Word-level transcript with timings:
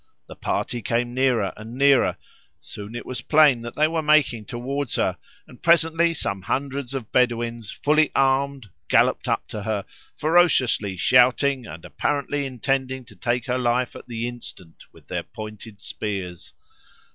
The 0.25 0.35
party 0.35 0.81
came 0.81 1.13
nearer 1.13 1.53
and 1.55 1.77
nearer; 1.77 2.17
soon 2.59 2.95
it 2.95 3.05
was 3.05 3.21
plain 3.21 3.61
that 3.61 3.75
they 3.75 3.87
were 3.87 4.01
making 4.01 4.45
towards 4.45 4.95
her, 4.95 5.15
and 5.45 5.61
presently 5.61 6.15
some 6.15 6.41
hundreds 6.41 6.95
of 6.95 7.11
Bedouins, 7.11 7.69
fully 7.69 8.11
armed, 8.15 8.71
galloped 8.87 9.27
up 9.27 9.47
to 9.49 9.61
her, 9.61 9.85
ferociously 10.17 10.97
shouting, 10.97 11.67
and 11.67 11.85
apparently 11.85 12.47
intending 12.47 13.05
to 13.05 13.15
take 13.15 13.45
her 13.45 13.59
life 13.59 13.95
at 13.95 14.07
the 14.07 14.27
instant 14.27 14.85
with 14.91 15.07
their 15.07 15.21
pointed 15.21 15.83
spears. 15.83 16.53